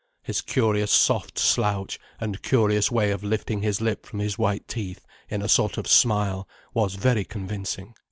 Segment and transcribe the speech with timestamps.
[0.23, 5.05] His curious soft slouch, and curious way of lifting his lip from his white teeth,
[5.29, 7.93] in a sort of smile, was very convincing.